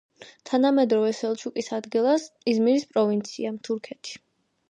[0.49, 4.19] თანამედროვე სელჩუკის ადგილას, იზმირის პროვინცია, თურქეთი.